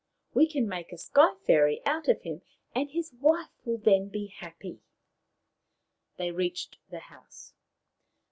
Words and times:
We 0.33 0.47
can 0.49 0.67
make 0.67 0.91
a 0.91 0.97
Sky 0.97 1.35
fairy 1.45 1.79
of 1.85 2.07
him, 2.23 2.41
and 2.73 2.89
his 2.89 3.13
wife 3.19 3.51
will 3.63 3.77
then 3.77 4.09
be 4.09 4.25
happy." 4.35 4.81
They 6.17 6.31
reached 6.31 6.79
the 6.89 7.01
house. 7.01 7.53